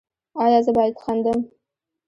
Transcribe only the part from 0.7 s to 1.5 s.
باید خندم؟